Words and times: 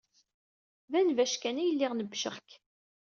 D 0.91 0.93
anbac 0.99 1.33
kan 1.37 1.61
ay 1.61 1.69
lliɣ 1.73 1.91
nebbceɣ-k. 1.95 2.49